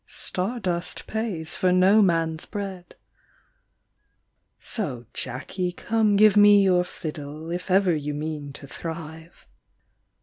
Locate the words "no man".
1.71-2.33